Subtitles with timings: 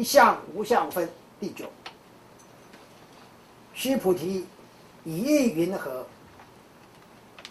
[0.00, 1.06] 一相无相分
[1.38, 1.66] 第九。
[3.74, 4.46] 须菩提，
[5.04, 6.06] 以意云何？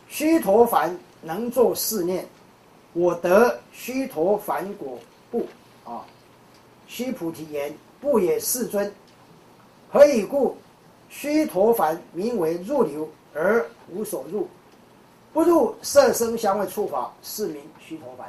[0.07, 0.91] 须陀洹
[1.21, 2.27] 能作是念：
[2.93, 4.97] 我得须陀洹果
[5.29, 5.45] 不？
[5.85, 6.03] 啊！
[6.87, 8.91] 须菩提言：不也，世尊。
[9.91, 10.57] 何以故？
[11.07, 14.47] 须陀洹名为入流而无所入，
[15.31, 18.23] 不入色声香味触法，是名须陀洹。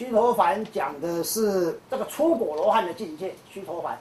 [0.00, 3.34] 须陀洹讲的是这个出果罗汉的境界。
[3.52, 3.94] 须陀洹，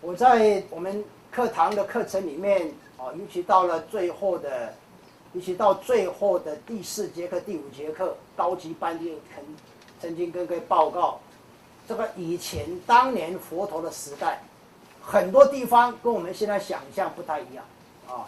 [0.00, 2.66] 我在我们课堂的课程里面
[2.96, 4.72] 啊，尤其到了最后的，
[5.34, 9.44] 尤其到最后的第四节课、第五节课高级班就曾
[10.00, 11.20] 曾经跟各位报告，
[11.86, 14.42] 这个以前当年佛陀的时代。
[15.02, 17.62] 很多地方跟我们现在想象不太一样，
[18.06, 18.24] 啊，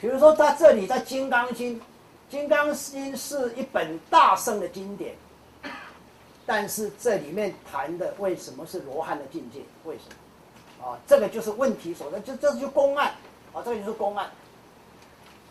[0.00, 1.74] 比如说在这里，在《金刚经》，
[2.30, 5.16] 《金刚经》是一本大圣的经典，
[6.44, 9.60] 但是这里面谈的为什么是罗汉的境界？
[9.84, 10.04] 为什
[10.80, 10.86] 么？
[10.86, 13.12] 啊，这个就是问题所在，就这就公案，
[13.52, 14.30] 啊，这个就是公案，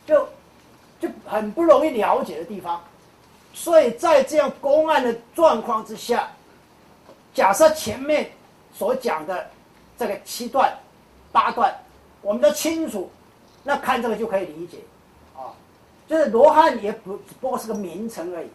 [0.06, 0.28] 就
[1.00, 2.84] 就很不容易了解的地方，
[3.54, 6.30] 所以在这样公案的状况之下，
[7.34, 8.32] 假设前面
[8.74, 9.50] 所讲的。
[9.98, 10.76] 这个七段、
[11.32, 11.72] 八段，
[12.24, 13.12] 我们都清楚，
[13.64, 14.80] 那看这个就可以理解，
[15.36, 15.54] 啊，
[16.08, 18.50] 就是罗汉也不不过是个名称而已，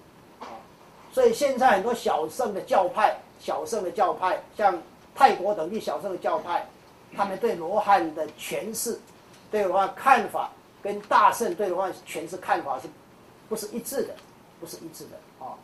[1.17, 4.79] 所以现在很多小圣的教派、小圣的教派，像
[5.15, 6.63] 泰国等地小圣的教派，
[7.17, 9.01] 他们对罗汉的诠释、
[9.51, 10.51] 对罗汉看法，
[10.83, 12.89] 跟大圣对罗汉诠释看法是，
[13.49, 14.15] 不是一致的，
[14.61, 15.57] 不是一致的啊。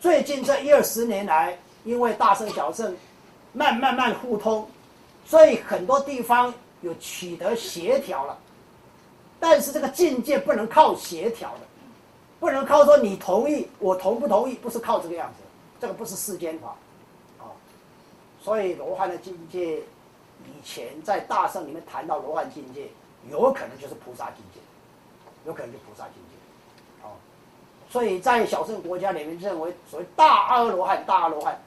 [0.00, 2.92] 最近这一二十年来，因为大圣小圣
[3.52, 4.68] 慢慢慢互通。
[5.24, 8.36] 所以很多地方有取得协调了，
[9.38, 11.65] 但是这个境界不能靠协调的，
[12.46, 15.42] 不能靠说你同意我同不同意，不是靠这个样子，
[15.80, 16.76] 这个不是世间法，
[17.40, 17.50] 啊，
[18.40, 19.78] 所以罗汉的境界，
[20.44, 22.88] 以前在大圣里面谈到罗汉境界，
[23.28, 24.60] 有可能就是菩萨境界，
[25.44, 27.10] 有可能就菩萨境界，啊，
[27.90, 31.60] 所以在小圣国家里面认为所谓大阿罗汉，大阿罗汉，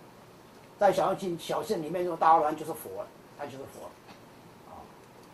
[0.79, 3.07] 在小圣小圣里面说大阿罗汉就是佛了。
[3.37, 3.83] 他就是佛，
[4.69, 4.79] 啊，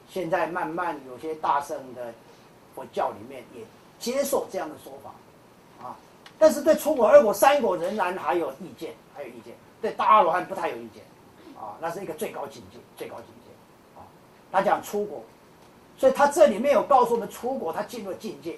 [0.10, 2.12] 现在慢慢有些大圣的
[2.74, 3.64] 佛教里面也
[4.00, 5.12] 接受这样的说法，
[6.38, 11.04] 但是对出国、二果、三果仍然还有意见，还有意见，对大阿罗汉不太有意见，
[11.56, 14.04] 啊，那是一个最高境界，最高境界，啊，
[14.52, 15.24] 他讲出国，
[15.98, 18.58] 所以他这里面有告诉我们出国他进入境界，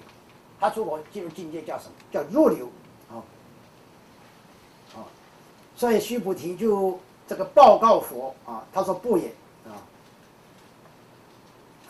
[0.58, 1.92] 他出国进入境界叫什么？
[2.12, 2.68] 叫入流，
[3.10, 3.22] 啊，
[4.94, 5.04] 啊，
[5.76, 6.98] 所以须菩提就。
[7.28, 9.30] 这个报告佛啊，他说不也。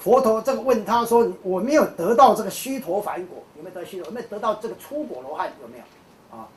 [0.08, 4.06] 佛陀这个问他说：“我没有得到这个须陀洹果，有没有得须陀？
[4.06, 5.52] 有没有得到这个出果罗汉？
[5.60, 6.38] 有没有？
[6.38, 6.48] 啊？”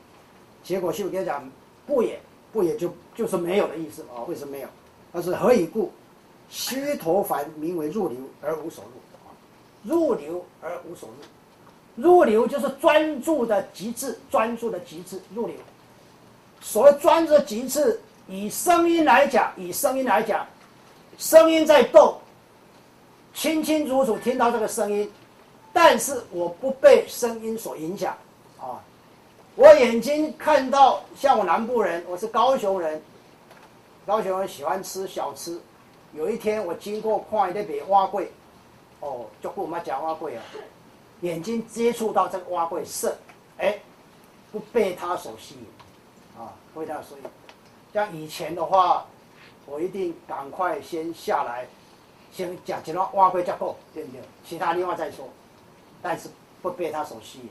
[0.64, 1.46] 结果须菩提讲
[1.86, 2.18] ：“不也，
[2.50, 4.24] 不也就就是没有的意思啊？
[4.26, 4.68] 为什么没有？
[5.12, 5.92] 他是何以故？
[6.48, 8.92] 须陀洹名为入流而无所入
[9.26, 9.28] 啊，
[9.82, 11.10] 入流而无所
[11.98, 15.54] 入，入流就是专注的极致，专注的极致入流。
[16.62, 20.46] 所谓专注的极致。”以声音来讲，以声音来讲，
[21.18, 22.16] 声音在动，
[23.34, 25.10] 清清楚楚听到这个声音，
[25.72, 28.16] 但是我不被声音所影响，
[28.60, 28.78] 啊，
[29.56, 33.02] 我眼睛看到，像我南部人，我是高雄人，
[34.06, 35.58] 高雄人喜欢吃小吃，
[36.12, 38.30] 有一天我经过看一个蛙柜，
[39.00, 40.42] 哦，就跟我们讲挖柜啊，
[41.22, 43.16] 眼睛接触到这个挖柜色，
[43.56, 43.78] 哎，
[44.52, 47.30] 不被它所吸引，啊，不被它所吸引。
[47.94, 49.06] 像以前的话，
[49.64, 51.66] 我一定赶快先下来，
[52.32, 54.20] 先讲几段挖回架构，对不对？
[54.44, 55.28] 其他另外再说，
[56.00, 56.28] 但是
[56.60, 57.48] 不被他所吸引。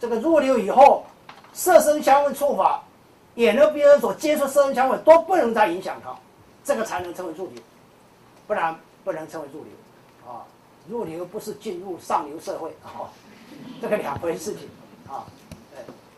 [0.00, 1.04] 这个入流以后，
[1.52, 2.82] 色声香味触法，
[3.34, 6.14] 眼耳鼻舌所接触色声香味都不能再影响他，
[6.64, 7.62] 这个才能称为入流，
[8.46, 8.74] 不然
[9.04, 9.72] 不能称为入流。
[10.32, 10.42] 啊，
[10.88, 13.06] 入流不是进入上流社会 啊，
[13.80, 14.68] 这个两回事情
[15.08, 15.24] 啊。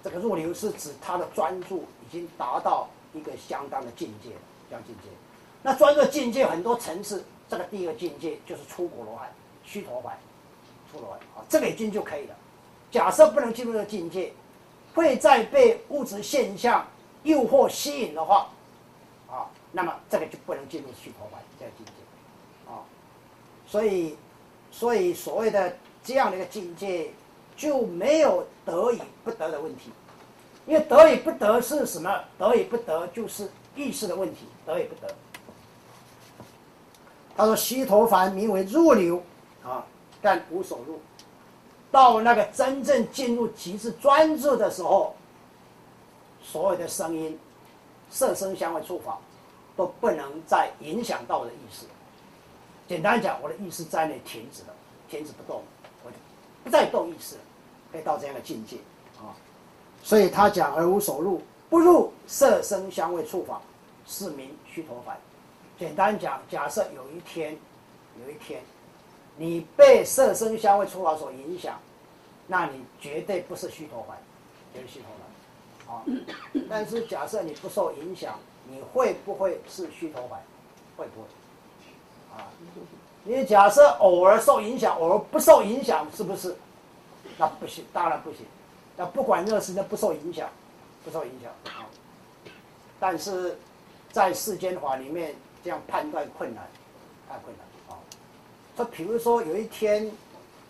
[0.03, 2.89] 这个入流是指他的专注已经达到。
[3.15, 4.29] 一个相当的境界，
[4.71, 5.09] 相境界。
[5.63, 9.33] 那专注境界很多层次，这个第一个境界就是出国罗汉，
[9.65, 10.11] 须陀洹，
[10.91, 12.35] 出罗汉啊，这个已经就可以了。
[12.91, 14.33] 假设不能进入这个境界，
[14.95, 16.87] 会再被物质现象
[17.23, 18.49] 诱惑吸引的话，
[19.31, 22.85] 啊，那么这个就不能进入须陀洹这个境界，啊，
[23.67, 24.17] 所以，
[24.71, 27.11] 所以所谓的这样的一个境界，
[27.57, 29.91] 就没有得与不得的问题。
[30.67, 32.25] 因为得与不得是什么？
[32.39, 34.47] 得与不得就是意识的问题。
[34.67, 35.15] 得与不得，
[37.39, 39.23] 他说：“须陀洹名为入流
[39.65, 39.87] 啊，
[40.21, 40.99] 但无所入。
[41.89, 45.15] 到那个真正进入极致专注的时候，
[46.43, 47.39] 所有的声音、
[48.11, 49.19] 色声香味触法，
[49.77, 51.87] 都不能再影响到我的意识。
[52.89, 54.75] 简单讲，我的意识在那停止了，
[55.09, 55.63] 停止不动，
[56.05, 56.17] 我就
[56.65, 57.37] 不再动意识，
[57.93, 58.79] 可以到这样的境界
[59.19, 59.31] 啊。
[60.03, 61.41] 所以他讲而无所入，
[61.71, 63.63] 不入色声香味触法，
[64.09, 65.13] 是名虚陀洹。
[65.79, 67.57] 简单讲，假设有一天，
[68.25, 68.61] 有一天，
[69.37, 71.79] 你被色声香味触法所影响，
[72.49, 74.15] 那你绝对不是虚陀洹，
[74.75, 75.09] 绝对虚陀
[75.87, 76.03] 洹啊。
[76.69, 78.39] 但是假设你不受影响，
[78.69, 80.37] 你会不会是虚陀洹？
[80.97, 81.29] 会不会？
[82.37, 82.51] 啊，
[83.23, 86.57] 你假设偶尔受影响，偶尔不受影响，是不是？
[87.37, 88.45] 那不行，当然不行。
[88.97, 90.49] 那不管任何事情不受影响，
[91.05, 91.87] 不受影响啊。
[92.99, 93.57] 但是
[94.11, 96.67] 在世间法里面，这样判断困难，
[97.29, 97.99] 太困难啊。
[98.77, 100.11] 说比如说有一天，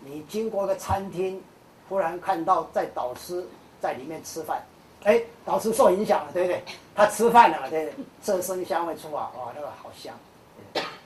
[0.01, 1.41] 你经过个餐厅，
[1.87, 3.45] 忽然看到在导师
[3.79, 4.63] 在里面吃饭，
[5.03, 6.63] 哎，导师受影响了，对不对？
[6.95, 8.05] 他吃饭了，对不对？
[8.21, 10.13] 色声香味触啊，哇，那个好香。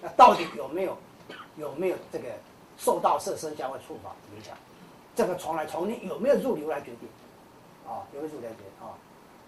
[0.01, 0.97] 那到底有没有
[1.57, 2.25] 有没有这个
[2.77, 4.55] 受到色声香味触法影响？
[5.15, 7.09] 这个从来从你有没有入流来决定
[7.87, 8.95] 啊，有没有入流决定啊？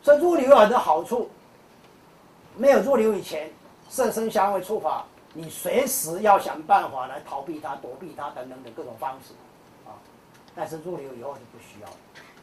[0.03, 1.29] 所以入流有很多好处。
[2.57, 3.51] 没有入流以前，
[3.89, 9.33] 色身香味触法，你随时要想办法来逃避它、躲避它等等等各种方式
[9.85, 9.95] 啊。
[10.55, 11.87] 但是入流以后就不需要，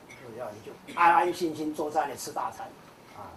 [0.07, 2.67] 不需要你就安安心心坐在那里吃大餐
[3.17, 3.33] 啊，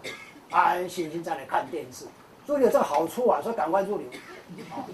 [0.51, 2.05] 安安心心在那看电视。
[2.47, 4.07] 入流这个好处啊，所以赶快入流，
[4.69, 4.85] 啊，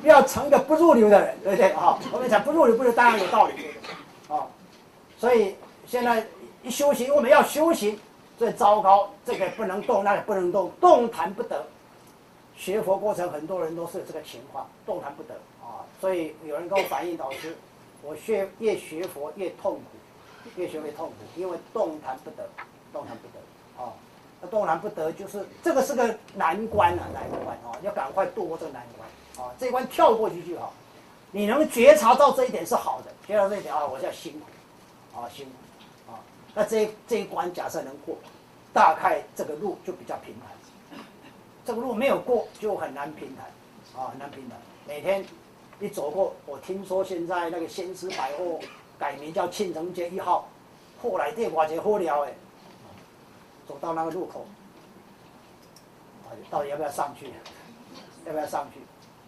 [0.00, 1.98] 不要成个不入流的人，对不对啊？
[2.10, 3.52] 我们讲不入流，不是当然有道理，
[4.28, 4.46] 啊，
[5.18, 6.26] 所以现在
[6.62, 8.00] 一修行，我们要修行，
[8.38, 11.66] 最糟糕，这个不能动，那个不能动，动弹不得。
[12.60, 15.80] 学佛过程，很多人都是这个情况，动弹不得啊。
[15.98, 17.56] 所以有人跟我反映，导师，
[18.04, 22.46] 我学越学佛越痛苦，越学越痛苦，因为动弹不得，
[22.92, 23.94] 动弹不得啊。
[24.42, 30.74] 那动弹不得，就是这个是个难关啊，难关啊，要赶快度过这个难关啊，这一关跳过去就好。
[31.32, 36.20] 你能觉察到这一点是好的，觉察这一点啊，我叫辛苦，啊辛苦，啊，
[36.54, 38.14] 那这这一关假设能过，
[38.74, 40.50] 大概这个路就比较平坦。
[41.64, 44.58] 这个路没有过就很难平坦，啊很难平坦。
[44.86, 45.24] 每天
[45.80, 48.58] 一走过，我听说现在那个先施百货
[48.98, 50.48] 改名叫庆城街一号，
[51.02, 52.32] 后来电话节好了哎。
[53.68, 54.44] 走到那个路口，
[56.50, 57.32] 到底要不要上去？
[58.26, 58.80] 要不要上去？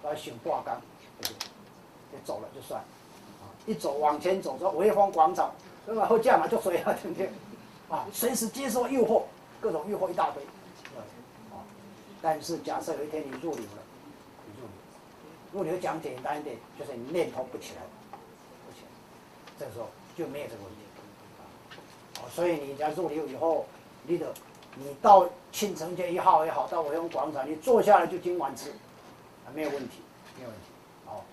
[0.03, 0.81] 把它选挂杆，
[1.21, 2.83] 就走了就算。
[3.67, 5.53] 一走往前走，说潍坊广场，
[5.87, 6.07] 对吧？
[6.07, 7.31] 后架嘛就随了，对不对？
[7.89, 9.23] 啊，随时接受诱惑，
[9.61, 10.43] 各种诱惑一大堆。
[12.23, 13.83] 但是假设有一天你入流了，
[14.47, 14.67] 你入
[15.53, 17.83] 流，入流讲简单一点，就是你念头不起来，
[18.65, 18.89] 不起来，
[19.59, 22.21] 这时候就没有这个问题。
[22.21, 23.67] 啊，所以你家入流以后。
[24.05, 24.35] 你的，
[24.75, 29.99] 你到庆城街一号也好，到维宏广场，你坐下来就今晚吃，啊，没有问题，
[30.37, 30.65] 没有问题，
[31.07, 31.25] 好，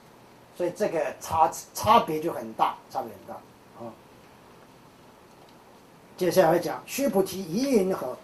[0.56, 3.33] 所以这个差差别就很大，差别很大，
[3.83, 3.89] 啊。
[6.15, 8.15] 接下来讲须菩提疑云何？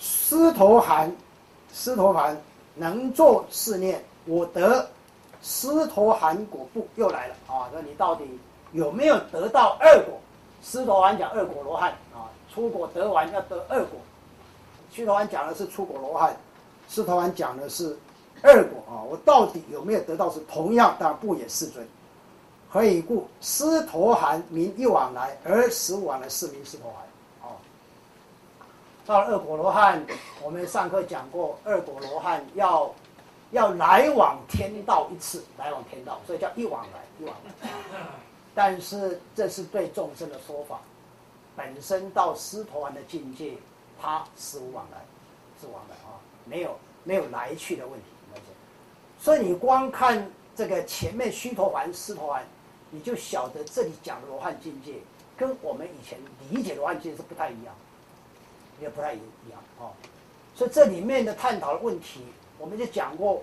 [0.00, 1.16] 狮头寒，
[1.78, 2.34] 狮陀含
[2.74, 4.88] 能作是念，我得
[5.42, 6.88] 狮陀含果不？
[6.96, 7.68] 又来了啊！
[7.70, 8.24] 那你到底
[8.72, 10.18] 有没有得到二果？
[10.64, 12.32] 狮陀含讲二果罗汉啊。
[12.52, 14.00] 出果得完要得二果，
[14.90, 16.34] 须陀洹讲的是出果罗汉，
[16.88, 17.94] 狮陀洹讲的是
[18.40, 19.04] 二果啊！
[19.10, 20.96] 我到底有没有得到是同样？
[20.98, 21.86] 但不也世尊？
[22.70, 23.28] 何以故？
[23.42, 27.02] 狮陀含名一往来，而十往来是名狮陀含。
[29.06, 30.04] 到了二果罗汉，
[30.42, 32.92] 我们上课讲过，二果罗汉要
[33.52, 37.70] 要来往天道一次，来往天道，所以叫一往来，一往来。
[38.52, 40.80] 但是这是对众生的说法。
[41.54, 43.54] 本身到狮陀丸的境界，
[44.00, 44.98] 他死无往来，
[45.60, 48.06] 是往来啊，没有没有来去的问题，
[49.18, 52.44] 所以你光看这个前面须陀环、狮陀丸，
[52.90, 54.94] 你就晓得这里讲的罗汉境界，
[55.36, 56.18] 跟我们以前
[56.50, 57.74] 理解罗汉境界是不太一样，
[58.80, 59.92] 也不太一样啊。
[60.54, 62.24] 所以这里面的探讨的问题，
[62.58, 63.42] 我们就讲过，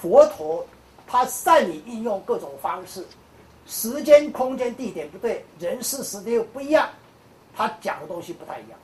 [0.00, 0.66] 佛陀
[1.06, 3.04] 他善于运用各种方式，
[3.66, 6.88] 时间、空间、地点不对，人事、时地又不一样。
[7.56, 8.78] 他讲的东西不太一样，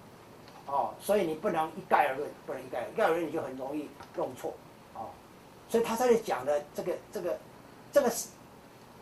[0.66, 4.52] 哦，所以你不能一概而论，不能一概一概而论，你就很容易弄错，
[4.94, 5.06] 哦，
[5.68, 7.38] 所以他在这里讲的这个这个
[7.92, 8.12] 这个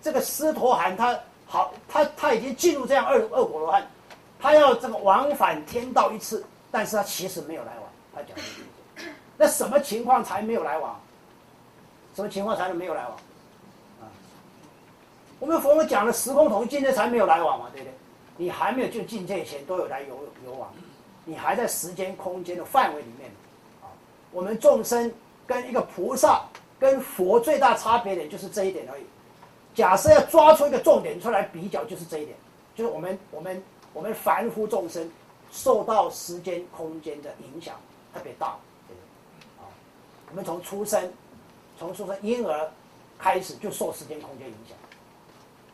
[0.02, 3.86] 这个狮陀含，他好，他他已经进入这样二二果罗汉，
[4.38, 8.42] 他要这个往返天道一次，但是他其实没有来往，他讲的，
[9.36, 10.98] 那什么情况才没有来往？
[12.16, 13.12] 什么情况才能没有来往？
[14.00, 14.10] 啊，
[15.38, 17.94] 我们佛门讲的时空统一境界才没有来往嘛，对不对？
[18.38, 20.72] 你还没有就境界前都有来有有往，
[21.26, 23.30] 你还在时间空间的范围里面
[23.82, 23.92] 啊。
[24.32, 25.12] 我们众生
[25.46, 26.42] 跟一个菩萨
[26.80, 29.04] 跟佛最大差别点就是这一点而已。
[29.74, 32.36] 假设要抓出一个重点出来比较，就是这一点，
[32.74, 33.62] 就是我们我们
[33.92, 35.10] 我们凡夫众生
[35.52, 37.78] 受到时间空间的影响
[38.12, 38.56] 特别大。
[39.58, 39.68] 啊，
[40.30, 41.12] 我们从出生，
[41.78, 42.70] 从出生婴儿
[43.18, 44.76] 开始就受时间空间影响，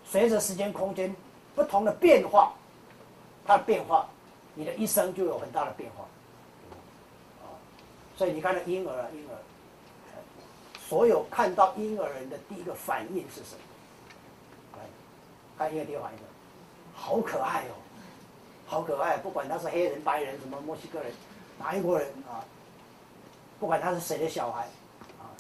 [0.05, 1.15] 随着时间空间
[1.55, 2.53] 不同的变化，
[3.47, 4.07] 它的变化，
[4.55, 6.05] 你的一生就有很大的变化。
[7.43, 7.55] 啊，
[8.17, 9.33] 所以你看到婴儿啊，婴儿，
[10.89, 13.61] 所有看到婴儿人的第一个反应是什么？
[15.57, 16.19] 看婴儿第一个反应，
[16.95, 17.75] 好可爱哦，
[18.69, 19.17] 好可爱！
[19.17, 21.11] 不管他是黑人、白人、什么墨西哥人、
[21.59, 22.45] 哪一国人啊，
[23.59, 24.69] 不管他是谁的小孩
[25.19, 25.33] 啊，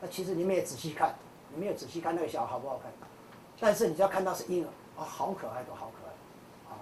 [0.00, 1.14] 那其实你们也仔细看，
[1.48, 2.92] 你们也仔细看那个小孩好不好看？
[3.58, 4.68] 但是你只要看到是婴儿，
[5.00, 6.12] 啊，好可爱，都好可爱，
[6.74, 6.76] 啊，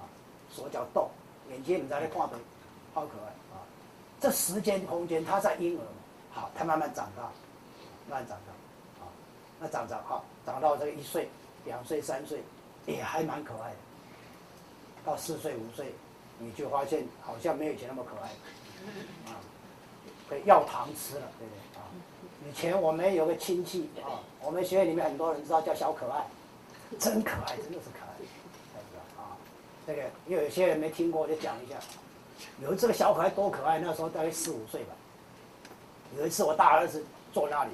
[0.53, 1.09] 手脚动，
[1.49, 2.37] 眼睛你在那看的，
[2.93, 3.63] 好可爱啊！
[4.21, 5.83] 这时间空间，他在婴儿，
[6.33, 7.23] 好，他慢慢长大，
[8.09, 9.09] 慢慢长大，啊，
[9.61, 11.29] 那长长好，长到这个一岁。
[11.67, 12.43] 两岁三岁
[12.87, 13.77] 也还蛮可爱的，
[15.05, 15.95] 到四岁五岁，
[16.39, 18.29] 你就发现好像没有以前那么可爱，
[19.31, 19.37] 啊，
[20.29, 21.85] 可以要糖吃了，对不对啊？
[22.49, 26.25] 以前我们有个亲戚啊，我们学院里面很多人知道叫小可爱，
[26.99, 29.37] 真可爱，真的是可爱，啊，
[29.87, 31.77] 这个因为有些人没听过，就讲一下，
[32.63, 34.95] 有一次个小可爱多可爱，那时候大概四五岁吧，
[36.19, 37.71] 有一次我大儿子坐那里。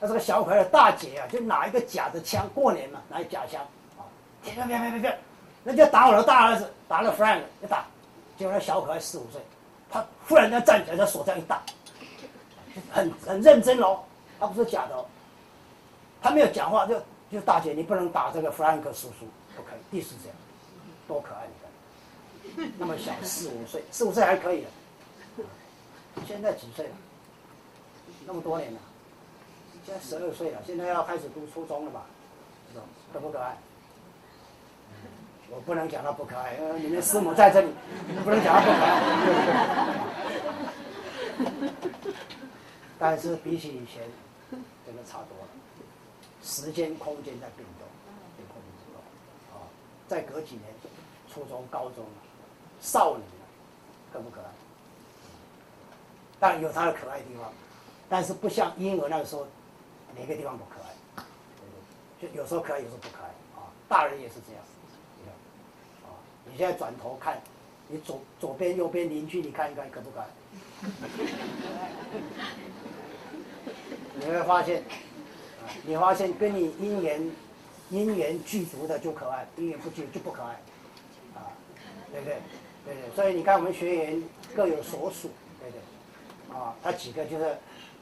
[0.00, 3.62] 那这个小可爱的大姐啊，就拿一个假的枪，过年嘛，拿一假枪，
[3.96, 4.04] 啊，
[4.42, 5.18] 别别别别别，
[5.64, 7.86] 那就打我的大儿子，打了 Frank，一打，
[8.36, 9.40] 结果那小可爱四五岁，
[9.90, 11.62] 他忽然间站起来，他手这样一打，
[12.92, 14.00] 很很认真哦，
[14.38, 15.06] 他不是假的哦，
[16.22, 17.00] 他没有讲话，就
[17.32, 20.36] 就大姐，你不能打这个 Frank 叔叔，不可以，第四这样，
[21.08, 24.68] 多可爱你看，那么小四五岁，四五岁还可以的，
[26.26, 26.92] 现在几岁了？
[28.26, 28.78] 那么多年了。
[29.84, 32.06] 现在十二岁了，现在要开始读初中了吧？
[33.12, 33.54] 可不可爱？
[35.50, 37.68] 我不能讲他不可爱，因为你们师母在这里，
[38.08, 39.00] 你不能讲他不可爱。
[42.98, 44.02] 但是比起以前，
[44.86, 45.48] 真的差多了。
[46.42, 47.86] 时间、空间在变动，
[48.36, 48.96] 变空间变
[49.52, 49.66] 啊！
[50.08, 50.64] 再隔几年，
[51.32, 52.04] 初中、高中
[52.80, 53.46] 少女了，
[54.12, 54.46] 可不可爱？
[56.38, 57.52] 当然有他的可爱地方，
[58.08, 59.46] 但是不像婴儿那个时候。
[60.16, 60.94] 哪个地方不可爱？
[62.22, 63.26] 就有时候可爱，有时候不可爱
[63.58, 63.66] 啊。
[63.88, 64.62] 大人也是这样，
[66.50, 67.40] 你现在转头看，
[67.88, 70.26] 你左左边、右边邻居，你看一看可不可爱？
[74.16, 74.82] 你会发现，
[75.84, 77.20] 你发现跟你姻缘
[77.90, 80.50] 姻缘具足的就可爱，姻缘不具就不可爱
[81.34, 81.50] 啊，
[82.12, 82.36] 对不对？
[82.84, 83.10] 对对。
[83.14, 84.22] 所以你看我们学员
[84.54, 86.56] 各有所属，对不对？
[86.56, 87.56] 啊，他几个就是。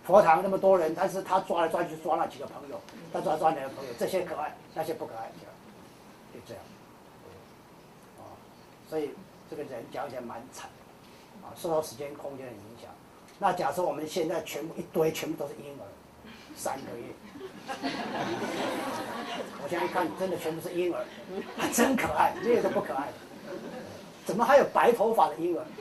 [0.04, 2.80] 佛堂那么多人，但是他抓来抓去抓那几个朋友，
[3.12, 3.92] 他抓抓哪个朋友？
[3.96, 5.30] 这些可爱，那些不可爱，
[6.34, 6.71] 就这样，啊，
[8.92, 9.08] 所以
[9.48, 10.68] 这个人讲起来蛮惨，
[11.42, 12.90] 啊，受到时间空间的影响。
[13.38, 15.88] 那假设我们现在全部一堆全部都是婴儿，
[16.54, 17.06] 三个月，
[19.64, 21.06] 我现在一看真的全部是婴儿，
[21.56, 23.08] 还 真可爱，一个都不可爱，
[24.26, 25.64] 怎么还有白头发的婴儿？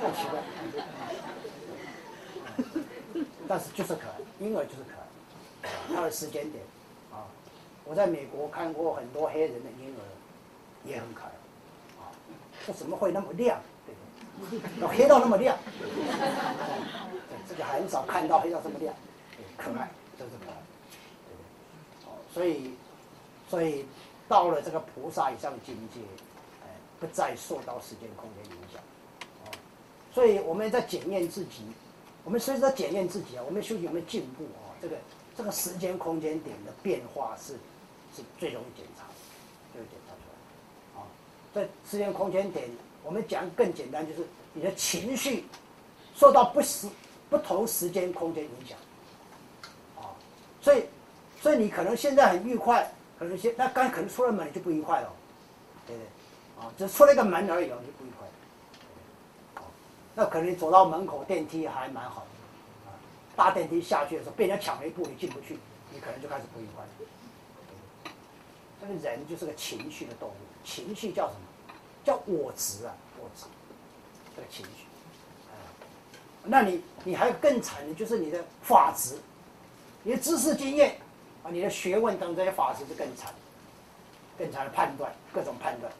[0.00, 0.40] 太奇怪。
[3.46, 6.64] 但是就是可爱，婴儿就是可爱，他的时间点，
[7.12, 7.28] 啊，
[7.84, 10.00] 我在美国看过很多黑人的婴儿，
[10.84, 11.30] 也很可爱，
[12.00, 12.12] 啊，
[12.66, 13.60] 这怎么会那么亮？
[13.86, 14.60] 对？
[14.80, 15.56] 要黑到那么亮，
[17.48, 18.94] 这个很少看到黑到这么亮，
[19.56, 20.56] 可爱，真是可爱，
[22.06, 22.74] 哦，所以，
[23.48, 23.86] 所以
[24.28, 26.00] 到了这个菩萨以上境界，
[26.62, 26.68] 哎，
[27.00, 28.82] 不再受到时间空间影响，
[29.44, 29.50] 哦，
[30.12, 31.64] 所以我们在检验自己。
[32.26, 34.72] 我们随时在检验自己啊，我们修行有没有进步啊？
[34.80, 34.96] 这个
[35.36, 37.52] 这个时间空间点的变化是
[38.16, 39.04] 是最容易检查，
[41.54, 42.68] 在时间空间点，
[43.04, 45.44] 我们讲更简单，就是你的情绪
[46.16, 46.88] 受到不时
[47.30, 48.76] 不同时间空间影响。
[49.96, 50.10] 啊，
[50.60, 50.84] 所以
[51.40, 55.12] 所以你可能现在很愉快，可能现那刚可能出了门就不愉快了，
[55.86, 56.64] 对不对？
[56.64, 58.26] 啊，只出了一个门而已，你就不愉快。
[60.16, 62.98] 那可能走到门口电梯还蛮好的，啊，
[63.36, 65.56] 搭电梯下去的时候被人家抢了一步，你进不去，
[65.92, 66.84] 你可能就开始不愉快。
[68.86, 70.32] 这个人就是个情绪的动物，
[70.64, 71.40] 情绪叫什么？
[72.04, 73.46] 叫我执啊，我执，
[74.36, 74.84] 这个情绪。
[75.48, 75.56] 啊，
[76.44, 79.16] 那你你还更惨的就是你的法执，
[80.02, 80.98] 你的知识经验
[81.42, 83.32] 啊，你的学问等这些法执是更惨，
[84.38, 85.92] 更惨的判断，各种判断，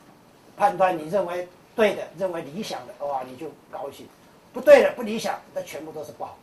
[0.56, 1.48] 判断你认为。
[1.76, 4.06] 对的，认为理想的哇，你就高兴；
[4.52, 6.38] 不对的，不理想，那全部都是不好。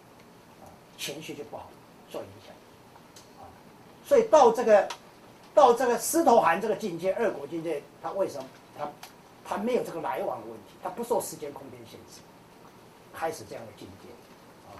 [0.97, 1.69] 情绪就不好，
[2.11, 2.53] 受影响。
[4.05, 4.85] 所以到这个
[5.53, 8.89] 到这个狮头寒这个境界，二果境界，他为什么他
[9.43, 12.21] 他没有这个来往的问题，他不受时间空间限制，
[13.13, 14.07] 开始这样的境界
[14.69, 14.71] 啊。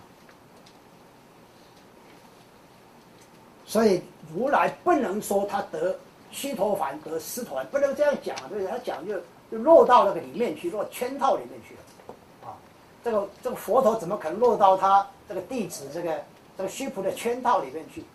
[3.66, 4.02] 所以
[4.34, 6.00] 如来不能说他得
[6.32, 8.36] 须陀洹得狮头，不能这样讲！
[8.48, 8.68] 对不对？
[8.68, 9.20] 他讲就
[9.52, 12.56] 就落到那个里面去，落圈套里面去了，啊，
[13.04, 16.24] 这个这个佛陀怎么可能落到他这个弟子这个
[16.58, 18.06] 这个须菩的圈套里面去？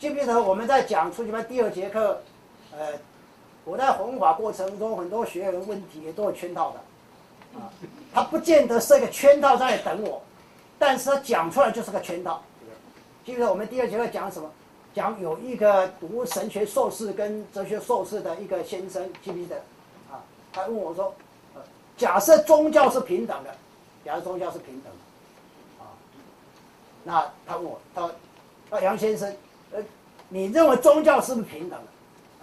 [0.00, 2.18] 啊，记不记得我们在讲出去班第二节课？
[2.72, 2.92] 呃，
[3.64, 7.70] 我在弘法过程中，很多学员问题也都有圈套的，啊，
[8.12, 10.22] 他不见得是一个圈套在等我，
[10.78, 12.42] 但是他讲出来就是个圈套。
[13.24, 14.50] 记不记得我们第二节课讲什么？
[14.94, 19.56] 讲有一个读神学硕士跟哲学硕士的一个先生，记不记得？
[20.10, 20.18] 啊，
[20.52, 21.14] 他问我说
[21.54, 21.60] ：“呃，
[21.96, 23.54] 假设宗教是平等的，
[24.04, 25.94] 假设宗教是平等的，啊，
[27.04, 28.10] 那他问我，他说
[28.70, 29.32] ：‘啊，杨先生，
[30.30, 31.86] 你认为宗教是不是平等的？’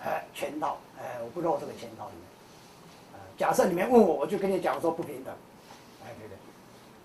[0.06, 2.24] 哎，全套，哎，我不落这个全套里面。
[3.14, 5.34] 啊，假设你们问我，我就跟你讲说不平等，
[6.06, 6.36] 哎，对对？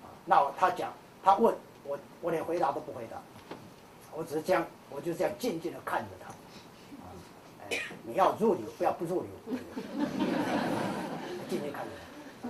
[0.02, 0.92] 啊，那他讲，
[1.24, 3.16] 他问我，我连回答都不回答，
[4.14, 4.62] 我只是这样。”
[4.94, 9.58] 我就这样静静的看着他，你要入流，不要不入流，
[11.48, 11.90] 静静看着
[12.42, 12.48] 他，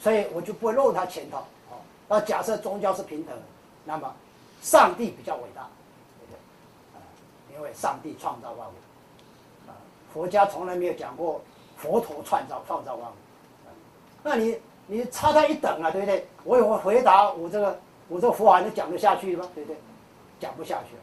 [0.00, 1.40] 所以我就不会漏他全套。
[1.72, 3.36] 哦，那假设宗教是平等，
[3.84, 4.14] 那么
[4.62, 5.68] 上帝比较伟大，
[7.56, 9.74] 因为上帝创造万物，啊，
[10.12, 11.40] 佛家从来没有讲过
[11.76, 13.14] 佛陀创造创造万物，
[14.22, 16.26] 那你你差他一等啊，对不对？
[16.44, 19.48] 我有回答，我这个我这佛还能讲得下去吗？
[19.54, 19.76] 对不对？
[20.38, 21.02] 讲不下去了。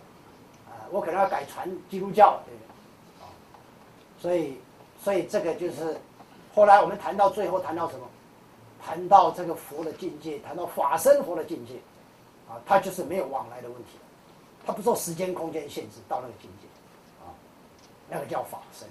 [0.72, 3.26] 啊我可能要改传基督教，对不对？
[3.26, 3.26] 啊，
[4.20, 4.60] 所以，
[5.04, 6.00] 所以这个就是
[6.54, 8.06] 后来我们谈到最后谈到什么？
[8.86, 11.76] 谈到这个佛的境界，谈到法身佛的境界，
[12.50, 13.92] 啊，他就是没有往来的问题，
[14.66, 16.68] 他不受时间空间限制到那个境界，
[17.24, 17.30] 啊，
[18.10, 18.88] 那个叫法身。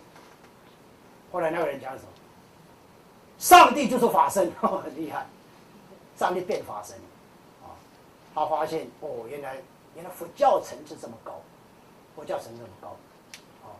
[1.31, 2.09] 后来那个人讲什么？
[3.39, 5.27] 上帝就是法身， 很厉害，
[6.17, 6.97] 上帝变法身，
[7.63, 7.73] 啊，
[8.35, 9.57] 他发现哦，原来
[9.95, 11.41] 原来佛教层次这么高。
[12.15, 12.89] 佛教层次这么高，
[13.67, 13.73] 啊，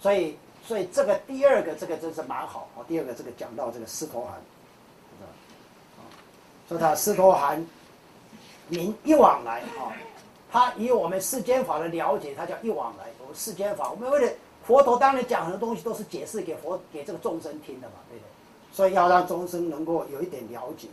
[0.00, 2.80] 所以所以这个第二个这个真是蛮好啊。
[2.88, 4.36] 第二个这个讲到这个狮头寒，
[5.20, 5.28] 啊，
[6.66, 7.62] 说他狮头寒
[8.68, 9.92] 名一往来啊，
[10.52, 13.06] 他以我们世间法的了解，他叫一往来。
[13.20, 14.30] 我们世间法，我们为了
[14.62, 18.28] 佛陀当然讲很多东西都是解释给佛给这个众生听的嘛，对不对？
[18.70, 20.88] 所以要让众生能够有一点了解，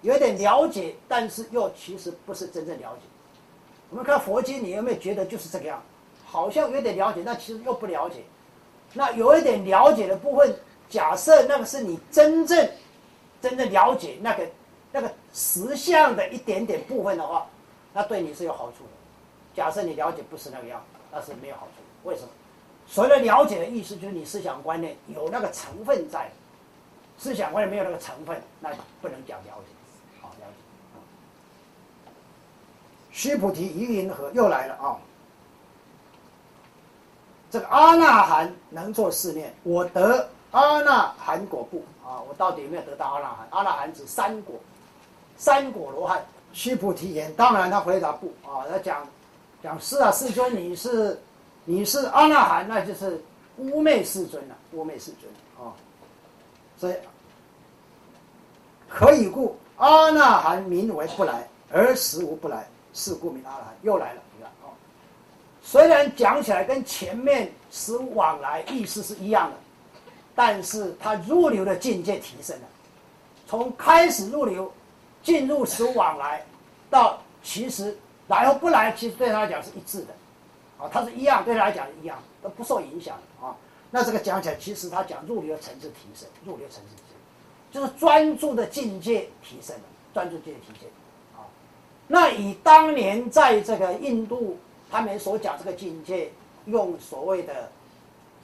[0.00, 3.02] 有一点了解，但是又其实不是真正了解。
[3.90, 5.82] 我们看佛经，你有没有觉得就是这个样？
[6.24, 8.24] 好像有点了解，但其实又不了解。
[8.94, 10.56] 那有一点了解的部分，
[10.88, 12.68] 假设那个是你真正、
[13.42, 14.48] 真正了解那个、
[14.90, 17.46] 那个实相的一点点部分的话，
[17.94, 18.90] 那对你是有好处的。
[19.54, 22.08] 假设你了解不是那个样，那是没有好处。
[22.08, 22.28] 为什么？
[22.86, 26.30] 所谓的了解的意思，就是你思想观念有那个成分在，
[27.16, 28.68] 思想观念没有那个成分，那
[29.00, 29.72] 不能讲了解。
[30.20, 32.10] 好，了解。
[33.10, 34.98] 须菩提，一云何又来了啊？
[37.50, 42.20] 这个阿那含能做试念，我得阿那含果不啊？
[42.28, 43.48] 我到底有没有得到阿那含？
[43.50, 44.56] 阿那含指三果，
[45.36, 46.26] 三果罗汉。
[46.54, 48.64] 须菩提言：当然，他回答不啊。
[48.70, 49.06] 他讲
[49.62, 51.20] 讲是啊，世尊，你是
[51.66, 53.22] 你是阿那含，那就是
[53.58, 55.74] 污昧世尊了，污昧世尊啊。
[56.78, 56.94] 所以
[58.88, 63.74] 可以故阿那含名为不来，而实无不来，是故名阿那含。
[63.82, 64.20] 又来了。
[64.36, 64.72] 你看啊
[65.62, 69.56] 虽然讲起来跟前面十往来意思是一样的，
[70.34, 72.68] 但是他入流的境界提升了。
[73.46, 74.72] 从开始入流，
[75.24, 76.46] 进入十往来，
[76.88, 80.14] 到其实来和不来，其实对他来讲是一致的，
[80.78, 83.56] 啊，他是一样，对他来讲一样，都不受影响啊。
[83.90, 87.16] 那这个讲起来，其实他讲入流层次提升，入流层次提升，
[87.72, 89.82] 就是专注的境界提升了，
[90.12, 90.88] 专注境界提升，
[91.34, 91.42] 啊，
[92.06, 94.56] 那以当年在这个印度。
[94.90, 96.30] 他们所讲这个境界，
[96.66, 97.68] 用所谓的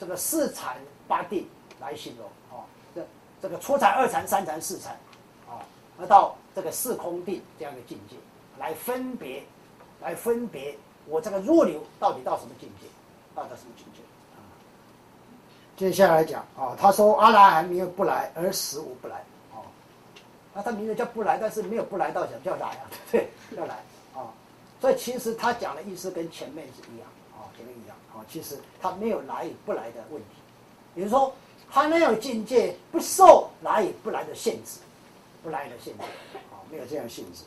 [0.01, 1.47] 这个四禅八定
[1.81, 3.07] 来形容啊，这
[3.41, 4.99] 这个初禅、二禅、三禅、四禅
[5.49, 5.63] 啊，
[6.01, 8.17] 而到这个四空定这样的境界，
[8.59, 9.43] 来分别，
[10.01, 12.87] 来分别我这个入流到底到什么境界，
[13.35, 14.01] 到达什么境界
[14.35, 14.43] 啊？
[15.77, 19.17] 接下来讲啊，他说阿拉含名不来，而死无不来
[19.53, 19.63] 啊，
[20.53, 23.59] 那他名字叫不来，但是没有不来到讲叫来啊，对不对？
[23.59, 23.77] 要来
[24.15, 24.29] 啊。
[24.81, 30.37] 所以其实他讲的意思跟前面是一样，啊，前面一样，啊，其实他没有来与不来的问题，
[30.95, 31.33] 也就是说
[31.71, 34.81] 他那样境界不受来与不来的限制，
[35.43, 36.03] 不来的限制，
[36.51, 37.45] 啊，没有这样性质。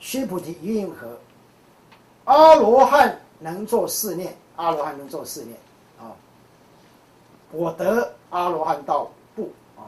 [0.00, 1.16] 须菩提一应河，
[2.24, 5.56] 阿罗汉能做四念，阿罗汉能做四念
[5.98, 6.10] 啊。
[7.52, 9.86] 我得阿罗汉道不啊？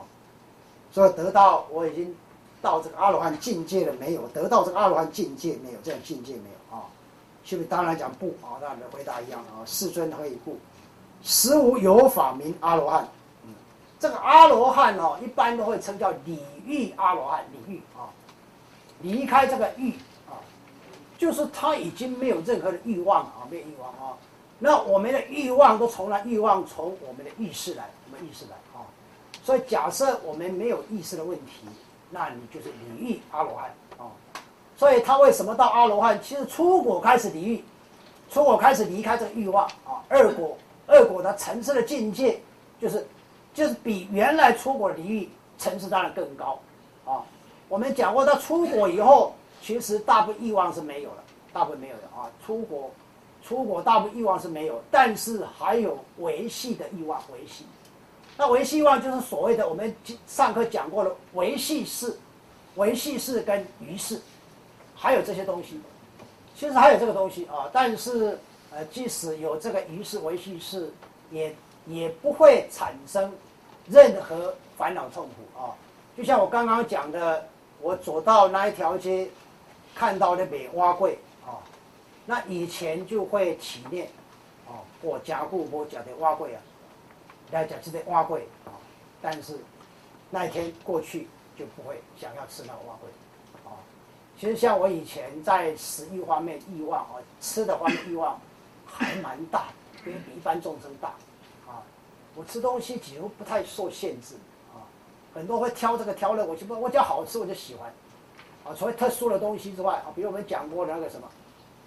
[0.93, 2.15] 所以得到我已经
[2.63, 4.29] 到这个阿罗汉境界了没有？
[4.29, 5.79] 得到这个阿罗汉境界没有？
[5.83, 6.85] 这样境界没有啊？
[7.43, 9.67] 须菩当然讲不啊，那你的回答一样啊。
[9.67, 10.57] 世尊何以不？
[11.25, 13.09] 实无有法名阿罗汉。
[14.05, 18.05] 这个阿罗汉哦，一般都会称叫理欲阿罗汉，理欲啊，
[19.01, 19.93] 离开这个欲
[20.29, 20.37] 啊，
[21.17, 24.13] 就是他已经没有任何的欲望啊，没有欲望啊。
[24.59, 28.85] 那我们的欲望都从来欲望从我们的意识来，我们意识来啊。
[29.43, 31.67] 所以假设我们没有意识的问题，
[32.11, 34.13] 那你就是理欲阿罗汉啊。
[34.77, 36.21] 所以他为什么到阿罗汉？
[36.23, 37.65] 其实出果开始离欲，
[38.31, 40.05] 出果开始离开这个欲望啊。
[40.11, 42.39] 二果二果的层次的境界，
[42.79, 43.07] 就是
[43.55, 46.61] 就是比原来出果离欲层次当然更高
[47.07, 47.25] 啊。
[47.69, 52.29] 我们讲过，他出国以后，其实大部分欲望是没有了，大部分没有了啊。
[52.45, 52.91] 出国
[53.43, 57.65] 出国大部分欲望是没有，但是还有维系的欲望维系。
[58.37, 59.95] 那维系欲望就是所谓的我们
[60.27, 62.19] 上课讲过的维系式、
[62.75, 64.21] 维系式跟余式。
[64.97, 65.81] 还有这些东西，
[66.57, 68.39] 其实还有这个东西啊，但是
[68.71, 70.91] 呃，即使有这个仪式维系式，
[71.31, 71.55] 也
[71.87, 73.33] 也不会产生
[73.87, 75.75] 任何烦恼痛苦啊。
[76.17, 77.47] 就像我刚刚讲的，
[77.81, 79.29] 我走到那一条街，
[79.95, 81.59] 看到那边挖柜啊，
[82.27, 84.07] 那以前就会起念
[84.67, 86.63] 啊，我加固我讲的挖柜啊，
[87.51, 88.71] 来讲这个挖柜啊，
[89.21, 89.59] 但是
[90.31, 93.11] 那一天过去就不会想要吃那个挖柜。
[94.37, 98.39] 其实像我以前在食欲方面欲望啊，吃的方面欲望
[98.85, 99.67] 还蛮大，
[100.05, 101.15] 比比一般众生大，
[102.35, 104.35] 我吃东西几乎不太受限制，
[104.73, 104.83] 啊，
[105.35, 107.93] 很多会挑这个挑那，我就不，我只要好吃我就喜欢，
[108.65, 111.29] 啊，除了特殊的东西之外，啊，比如我们讲过那个什么，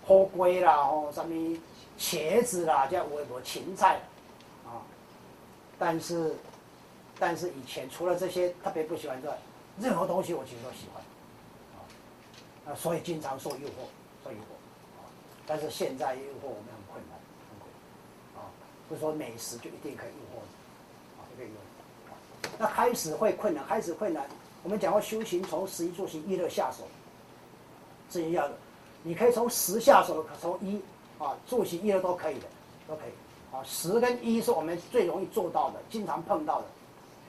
[0.06, 1.58] 火龟啦，哦，什么
[2.00, 4.00] 茄子啦，叫我我芹菜，
[4.66, 4.82] 啊，
[5.78, 6.36] 但是，
[7.20, 9.38] 但是以前除了这些特别不喜欢之外，
[9.80, 11.04] 任何东西我其实都喜欢。
[12.68, 13.88] 啊，所以经常受诱惑，
[14.26, 15.08] 受诱惑，啊，
[15.46, 16.66] 但是现在诱惑我们，
[18.88, 24.26] 不是说美食就一定可以诱惑你，啊，可以诱惑，那开始会困难，开始困难，
[24.64, 26.88] 我们讲过修行从十一住行一乐下手，
[28.10, 28.48] 这一样。
[28.48, 28.56] 的，
[29.04, 30.82] 你可以从十下手，从一
[31.20, 32.48] 啊住行一乐都可以的，
[32.88, 36.68] 都可以，啊，十跟一是我们最容易做到的，经常碰到的，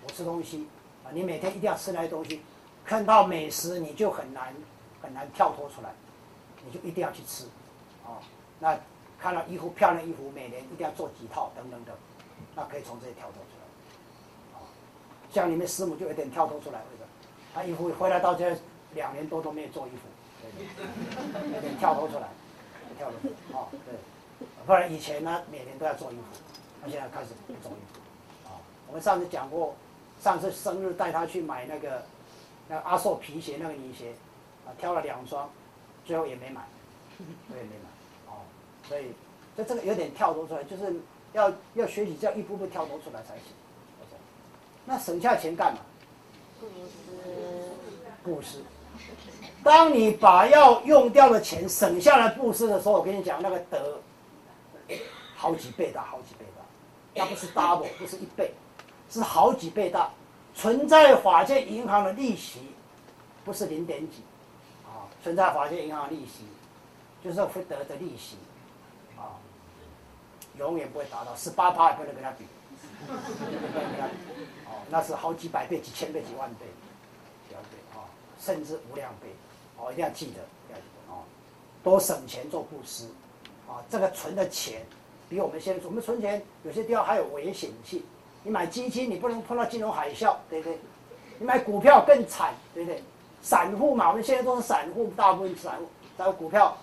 [0.07, 0.67] 我吃东西，
[1.05, 2.41] 啊，你每天一定要吃那些东西，
[2.85, 4.55] 看到美食你就很难。
[5.01, 5.95] 很难跳脱出来，
[6.67, 7.45] 你就一定要去吃，
[8.05, 8.19] 啊，
[8.59, 8.77] 那
[9.21, 11.95] 看到衣服漂亮衣服，每年一定要做几套等等等，
[12.55, 14.63] 那可以从这里跳脱出来，啊，
[15.31, 17.09] 像你们师母就有点跳脱出来，为什么？
[17.53, 18.57] 他衣服回来到这
[18.95, 20.07] 两年多都没有做衣服，
[21.55, 22.29] 有点跳脱出来，
[22.97, 26.23] 跳脱，啊，对，不然以前呢每年都要做衣服，
[26.83, 28.55] 他现在开始不做衣服，啊，
[28.87, 29.75] 我们上次讲过，
[30.21, 32.05] 上次生日带他去买那个
[32.69, 34.13] 那阿寿皮鞋那个女鞋。
[34.13, 35.49] 啊挑了两双，
[36.05, 36.61] 最后也没买，
[37.51, 37.88] 我也没买，
[38.89, 39.13] 所以，
[39.57, 40.97] 就这个有点跳脱出来，就是
[41.33, 43.45] 要要学习，这样一步步跳脱出来才行。
[44.85, 45.81] 那省下钱干嘛？
[48.23, 48.63] 布施。
[49.63, 54.01] 当你把要用掉的钱省下来布施的时候，我跟你讲，那个得
[55.37, 56.63] 好几倍大，好几倍大，
[57.15, 58.53] 那不是 double，不是一倍，
[59.11, 60.11] 是好几倍大。
[60.55, 62.61] 存在法界银行的利息，
[63.45, 64.23] 不是零点几。
[65.23, 66.45] 存在法界银行利息，
[67.23, 68.48] 就是福德的利息，啊，
[70.59, 72.45] 永远不会达到十八趴，也不能跟他比，
[74.67, 76.67] 哦，那是好几百倍、几千倍、几万倍，
[77.49, 78.05] 几万倍啊，
[78.41, 79.29] 甚至无量倍，
[79.77, 80.41] 哦，一定要记得，
[80.71, 81.23] 要记得哦，
[81.83, 83.07] 多省钱做布施，
[83.69, 84.85] 啊，这个存的钱
[85.29, 88.03] 比我们现在我们存钱有些地方还有危险性，
[88.43, 90.79] 你买基金你不能碰到金融海啸，对不对？
[91.39, 93.03] 你买股票更惨，对不对？
[93.41, 96.77] 散户嘛，我们现在都是散户，大部分散户，但股票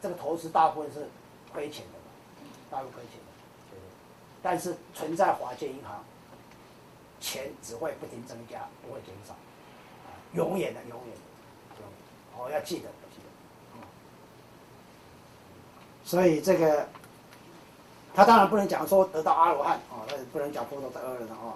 [0.00, 1.06] 这个投资大部分是
[1.52, 1.98] 亏钱的，
[2.70, 3.17] 大部分亏钱，
[4.42, 6.04] 但是存在华界银行，
[7.20, 11.16] 钱只会不停增加，不会减少，啊，永远的，永远
[11.76, 11.82] 的，
[12.36, 13.80] 哦，要记得，记得，
[16.04, 16.88] 所以这个
[18.14, 21.54] 他当然不能讲说得到阿罗汉啊，那不能讲佛陀得阿罗汉啊。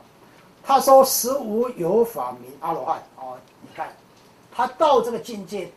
[0.62, 3.92] 他说实无有法名阿罗汉哦，你看。
[4.54, 5.72] 他到这个境界，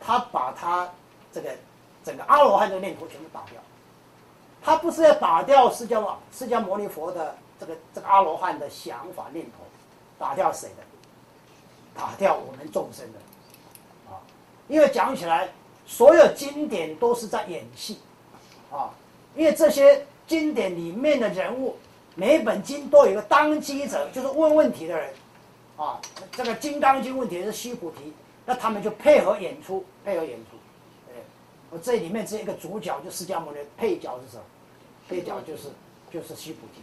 [0.00, 0.90] 他把他
[1.30, 1.54] 这个
[2.02, 3.60] 整个阿罗汉的念头全部打掉。
[4.62, 9.64] 他不是要打掉释迦释迦牟尼佛的这个这个阿罗汉的想法念头，
[10.18, 10.82] 打掉谁的？
[11.94, 13.18] 打掉我们众生的
[14.08, 14.22] 啊！
[14.68, 15.48] 因为讲起来，
[15.84, 17.98] 所有经典都是在演戏，
[18.70, 18.90] 啊，
[19.34, 21.76] 因为这些经典里面的人物，
[22.14, 25.12] 每一本经都有一个当机者，就是问问题的人，
[25.76, 28.12] 啊，这个《金刚经》问题是须菩提，
[28.46, 30.56] 那他们就配合演出，配合演出，
[31.70, 34.42] 我这里面只有一个主角，就释迦牟尼，配角是什么？
[35.08, 35.68] 配角就是
[36.10, 36.82] 就是须菩提，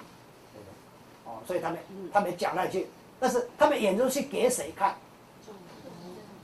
[0.54, 1.32] 对不对？
[1.32, 1.80] 哦，所以他们
[2.14, 2.88] 他们讲那句，
[3.20, 4.96] 但是他们演出去给谁看？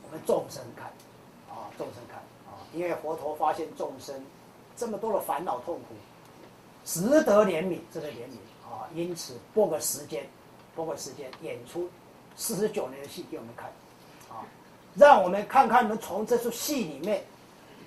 [0.03, 0.87] 我们众生看，
[1.49, 4.23] 啊，众生看，啊，因为佛陀发现众生
[4.75, 5.95] 这么多的烦恼痛苦，
[6.83, 8.35] 值得怜悯，值得怜悯
[8.67, 10.27] 啊，因此拨个时间，
[10.75, 11.89] 拨个时间演出
[12.35, 13.69] 四十九年的戏给我们看，
[14.29, 14.43] 啊，
[14.95, 17.23] 让我们看看能从这出戏里面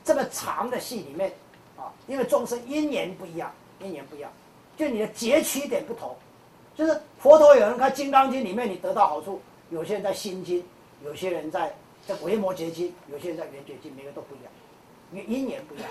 [0.04, 1.32] 这么长的戏里面，
[1.76, 4.30] 啊，因为众生因缘不一样，因缘不一样，
[4.76, 6.14] 就你的截取点不同，
[6.76, 9.40] 就是佛陀有人看《金刚经》里面你得到好处，
[9.70, 10.60] 有些人在《心经》，
[11.04, 11.74] 有些人在。
[12.06, 14.52] 在《维摩诘经》，有些人在《圆觉经》，每个都不一样，
[15.10, 15.88] 因为因缘不一样，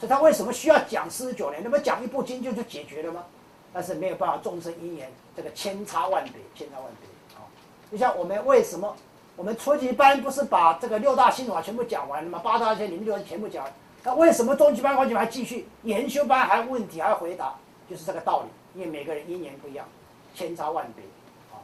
[0.00, 1.62] 所以他为什么需要讲四十九年？
[1.62, 3.26] 那么讲一部经就就解决了吗？
[3.70, 7.44] 但是没有办法，众生因缘这个千差万别，千差万别啊！
[7.90, 8.96] 就像我们为什么
[9.36, 12.40] 我们初级班不是把这个六大心法全部讲完了吗？
[12.42, 13.66] 八大仙里面就全部讲，
[14.04, 17.54] 那为什么中级班、高级班还继续研修班还问题还回答？
[17.88, 19.86] 就是这个道理，因为每个人因缘不一样，
[20.34, 21.04] 千差万别
[21.50, 21.60] 啊！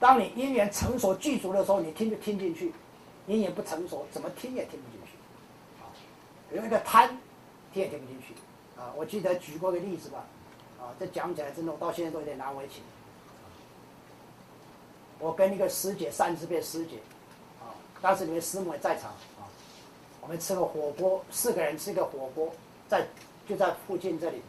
[0.00, 2.72] 当你因缘成熟具足的时候，你听就听进去。
[3.28, 5.12] 因缘不成熟，怎么听也听不进去，
[5.80, 5.86] 啊，
[6.52, 7.08] 有那个贪，
[7.72, 8.34] 听也听不进去，
[8.76, 10.24] 啊，我记得举过个例子吧，
[10.80, 12.82] 啊，这讲起来真的，我到现在都有点难为情。
[15.22, 16.96] 我跟一个师姐，三十倍师姐，
[17.60, 19.08] 啊，当时你们师母也在场，
[19.38, 19.46] 啊，
[20.20, 22.50] 我们吃个火锅，四个人吃个火锅，
[22.88, 23.06] 在
[23.46, 24.42] 就在附近这里，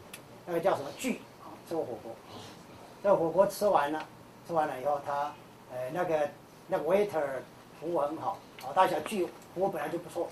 [0.44, 2.12] 那个叫什么聚，啊，吃个火锅，
[3.04, 4.04] 这火锅吃完了，
[4.48, 5.32] 吃完了以后，他，
[5.70, 6.28] 呃，那个
[6.66, 7.22] 那个 waiter
[7.80, 8.36] 服务很好。
[8.62, 10.26] 啊，他小聚，我本来就不错，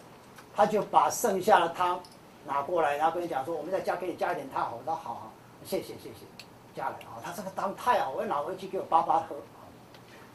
[0.56, 2.00] 他就把剩下的汤
[2.48, 5.32] 拿过来，然后跟你讲说，我们再加给你加一点汤，我说好好，
[5.64, 6.26] 谢谢谢谢，
[6.74, 9.36] 加了啊，他这个汤太好，我要拿回去给我爸爸喝。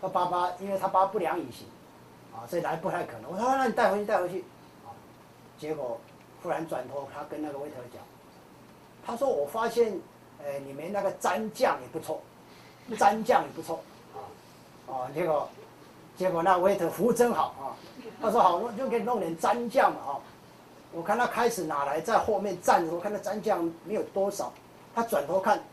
[0.02, 1.68] 他爸爸因为他爸不良以行，
[2.34, 3.32] 啊，所以来不太可能。
[3.32, 4.44] 我说那你带回去带回去，
[4.86, 4.92] 啊，
[5.58, 6.00] 结果
[6.42, 8.02] 忽然转头他跟那个威特讲，
[9.06, 10.00] 他说我发现，
[10.44, 12.22] 呃，你们那个蘸酱也不错，
[12.92, 13.82] 蘸酱也不错，
[14.14, 14.18] 啊，
[14.92, 15.48] 啊，结果。
[16.18, 17.78] 结果那 waiter 服务真好啊，
[18.20, 20.18] 他说好，我就给你弄点蘸酱嘛啊。
[20.92, 24.52] 我看他开始拿来在后面蘸的时候，看那蘸酱没有多少，
[24.96, 25.64] 他转头看，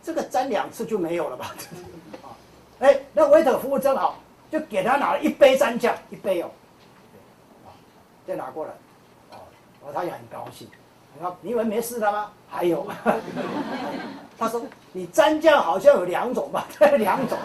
[0.00, 1.52] 这个蘸两次就没有了吧？
[2.22, 2.30] 啊，
[2.82, 4.18] 哎，那 waiter 服务真好，
[4.50, 6.50] 就给他拿了一杯蘸酱，一杯哦，
[7.64, 7.70] 啊，
[8.26, 8.72] 再拿过来，
[9.30, 9.38] 哦，
[9.82, 10.68] 哦，他也很高兴。
[11.14, 12.32] 你看，你以为没事了吗？
[12.50, 12.84] 还有，
[14.36, 14.60] 他说
[14.92, 16.66] 你蘸酱好像有两种吧？
[16.98, 17.38] 两种，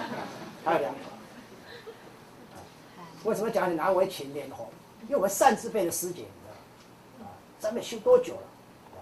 [0.65, 1.02] 还有两种。
[3.23, 4.67] 为什么讲你拿我请脸红？
[5.04, 8.41] 因为我们善自辈的师姐，你知道啊，咱们修多久了？
[8.95, 8.97] 啊，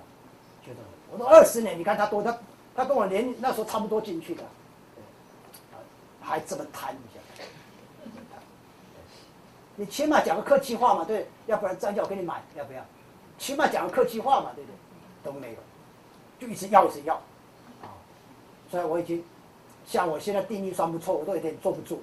[0.65, 0.77] 觉得
[1.11, 2.37] 我都二十年，你看他多，他
[2.75, 4.49] 他跟我年那时候差不多进去的，啊，
[6.25, 7.19] 还这么贪一下，
[9.75, 12.83] 你起码讲个客气话嘛，对，要不然张教给你买，要不要？
[13.37, 14.75] 起码讲个客气话嘛，对不对？
[15.23, 15.59] 都没有，
[16.39, 17.13] 就一直要一直要，
[17.83, 17.93] 啊，
[18.71, 19.23] 所以我已经。
[19.87, 22.01] 像我现在定力算不错，我都有点坐不住，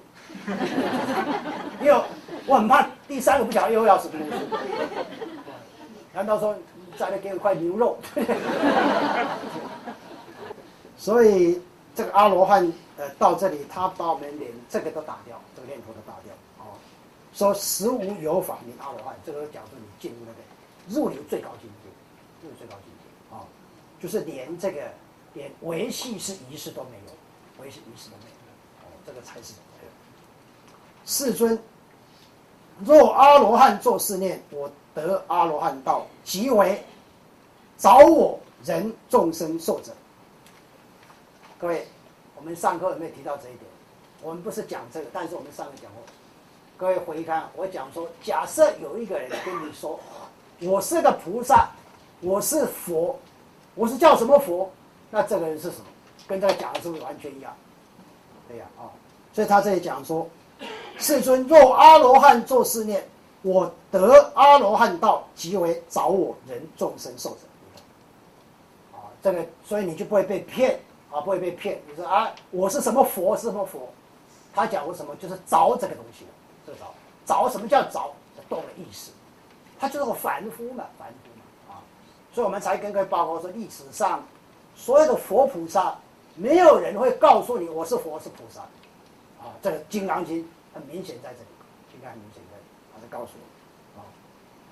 [1.81, 2.01] 因为
[2.47, 4.33] 我很怕第三个不讲又要什么东西。
[6.13, 6.57] 难道说
[6.95, 7.97] 再来给我块牛肉？
[10.95, 11.61] 所以
[11.93, 12.71] 这个阿罗汉
[13.11, 16.71] 到这里，他把我们连这个都打掉，这个念头都打掉啊。
[17.33, 20.39] 说实无有法名阿罗汉，这个讲说你进入那个
[20.87, 21.89] 入流最高境界，
[22.41, 23.43] 入流最高境界啊，
[24.01, 24.81] 就是连这个
[25.33, 27.63] 连维系是仪式都没有。
[27.63, 29.53] 维系仪式都没有，哦，这个才是
[31.05, 31.57] 世尊。
[32.83, 36.83] 若阿罗汉作是念，我得阿罗汉道，即为
[37.77, 39.93] 找我人众生受者。
[41.59, 41.87] 各位，
[42.43, 43.61] 我们上课有没有提到这一点？
[44.21, 46.03] 我们不是讲这个，但是我们上课讲过。
[46.75, 49.97] 各位回看，我讲说，假设有一个人跟你说，
[50.59, 51.69] 我是个菩萨，
[52.19, 53.17] 我是佛，
[53.75, 54.69] 我是叫什么佛？
[55.09, 55.85] 那这个人是什么？
[56.27, 57.55] 跟这个讲的是不是完全一样？
[58.49, 58.91] 对呀，啊，
[59.31, 60.27] 所以他这里讲说，
[60.97, 63.07] 世尊若阿罗汉作是念，
[63.41, 67.37] 我得阿罗汉道，即为找我人众生受者。
[68.91, 70.77] 啊，这个所以你就不会被骗
[71.13, 71.79] 啊，不会被骗。
[71.87, 73.37] 你说啊，我是什么佛？
[73.37, 73.87] 是什么佛？
[74.53, 75.15] 他讲我什么？
[75.15, 76.31] 就是着这个东西的，
[76.65, 76.93] 这个找
[77.25, 78.13] 找什么叫找？
[78.49, 79.11] 动了意识，
[79.79, 81.79] 他就是个凡夫嘛，凡夫嘛，啊，
[82.33, 84.21] 所以我们才跟各位报告说，历史上
[84.75, 85.95] 所有的佛菩萨。
[86.35, 88.61] 没有人会告诉你我是佛是菩萨，
[89.39, 91.45] 啊，这个《金刚经》很明显在这里，
[91.95, 93.33] 《应该》很明显在这里，他在告诉
[93.95, 94.03] 我，啊，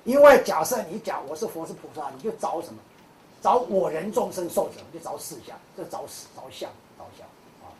[0.03, 2.79] 因为假设你讲我是佛是菩萨，你就着什么？
[3.41, 7.25] 找我人众生受者，就找四相，就找死找相找相
[7.61, 7.73] 啊。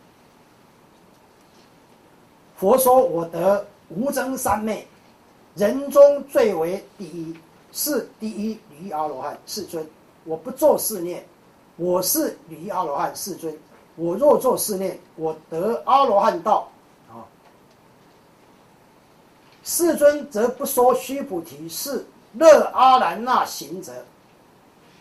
[2.58, 4.88] 佛说我得无争三昧，
[5.56, 7.38] 人中最为第一，
[7.72, 9.88] 是第一离阿罗汉世尊。
[10.24, 11.26] 我不做四念，
[11.76, 13.56] 我是离阿罗汉世尊。
[13.96, 16.70] 我若做四念，我得阿罗汉道
[17.10, 17.22] 啊。
[19.64, 24.06] 世尊则不说须菩提是乐阿兰那行者，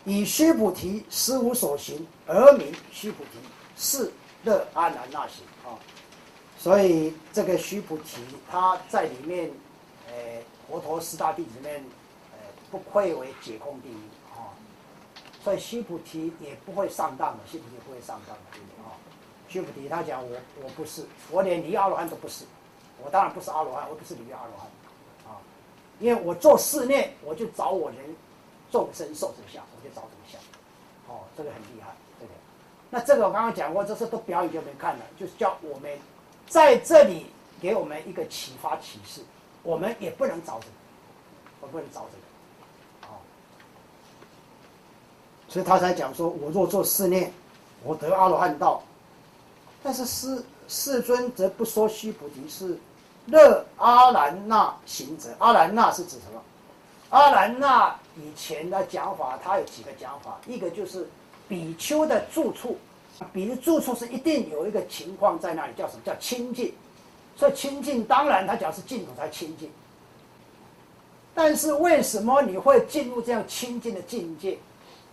[0.03, 3.39] 以须菩提实无所行而名须菩提
[3.77, 4.11] 是
[4.43, 5.77] 乐阿兰那行啊。
[6.57, 9.51] 所以这个须菩提，他在里面，
[10.07, 10.13] 呃，
[10.67, 11.83] 佛陀十大弟子里面，
[12.31, 12.37] 呃，
[12.69, 14.01] 不愧为解空第一
[14.35, 14.53] 啊。
[15.43, 18.93] 所以须菩提也不会上当的，须菩提不会上当的，啊？
[19.47, 22.45] 须菩提他讲我我不是，我连离阿罗汉都不是，
[23.03, 24.67] 我当然不是阿罗汉，我不是离阿罗汉，
[25.27, 25.41] 啊，
[25.99, 27.99] 因为我做四念，我就找我人
[28.71, 30.41] 众生受者相，我就找这个相，
[31.07, 32.37] 哦，这个很厉害，对不对？
[32.89, 35.91] 那这个我刚刚讲过，这是都表演给我们看了，就是叫我们
[36.47, 37.27] 在这里
[37.61, 39.21] 给我们一个启发启示，
[39.63, 40.73] 我们也不能找这个，
[41.61, 43.19] 我不能找这个，哦，
[45.47, 47.31] 所以他才讲说，我若做四念，
[47.83, 48.81] 我得阿罗汉道。
[49.83, 52.77] 但是世世尊则不说须菩提是
[53.25, 55.29] 乐阿兰那行者。
[55.39, 56.39] 阿兰那是指什么？
[57.11, 60.39] 阿兰那以前的讲法，他有几个讲法。
[60.47, 61.07] 一个就是
[61.47, 62.77] 比丘的住处，
[63.31, 66.73] 比如住处是一定有一个情况在那里，叫什么叫清净？
[67.35, 69.69] 所以清净当然他讲是净土才清净。
[71.35, 74.57] 但是为什么你会进入这样清净的境界？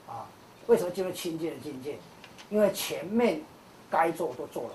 [0.09, 0.27] 啊，
[0.67, 1.99] 为什么进入清净的境界？
[2.49, 3.41] 因为前面。
[3.91, 4.71] 该做都做了，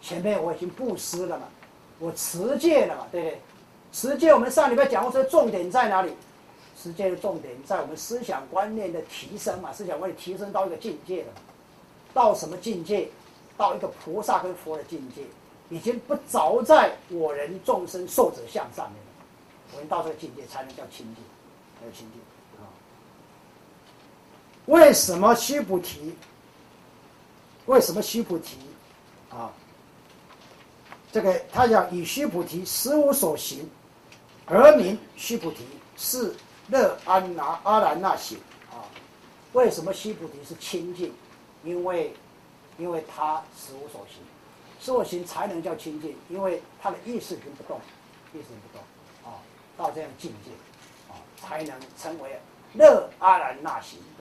[0.00, 1.46] 前面我已经布施了嘛，
[1.98, 3.40] 我持戒了嘛，对不对？
[3.92, 6.12] 持戒我们上礼拜讲过，这重点在哪里？
[6.82, 11.32] 时间的重点在我们思想观念的提升嘛，思想观念提升到一个境界了，
[12.12, 13.08] 到什么境界？
[13.54, 15.22] 到一个菩萨跟佛的境界，
[15.68, 19.10] 已经不着在我人众生受者相上面了。
[19.74, 21.22] 我们到这个境界才能叫清净，
[21.78, 22.20] 才有清净
[22.58, 22.64] 啊。
[24.66, 26.14] 为什么须菩提？
[27.66, 28.56] 为什么须菩提
[29.30, 29.52] 啊？
[31.12, 33.68] 这个他讲以须菩提实无所行，
[34.46, 35.66] 而名须菩提
[35.96, 36.34] 是
[36.72, 38.38] 乐安拿阿兰那行
[38.70, 38.88] 啊？
[39.52, 41.12] 为什么西菩提是清净？
[41.62, 42.14] 因为
[42.78, 44.22] 因为他实无所行，
[44.80, 47.78] 实无所行才能叫清净，因为他的意识不动，
[48.32, 49.36] 意识不动啊，
[49.76, 50.50] 到这样境界
[51.12, 52.40] 啊，才能成为
[52.72, 53.98] 乐阿兰那行。